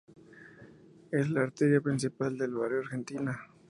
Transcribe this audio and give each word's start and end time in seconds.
Es 1.11 1.29
la 1.29 1.43
arteria 1.43 1.79
principal 1.79 2.35
del 2.35 2.55
Barrio 2.55 2.79
Argentina. 2.79 3.39